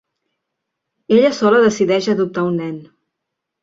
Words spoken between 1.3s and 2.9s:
sola decideix adoptar un nen.